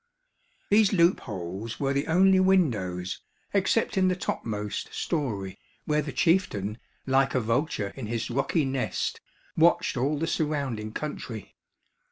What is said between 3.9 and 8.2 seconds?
in the topmost story, where the chieftain, like a vulture in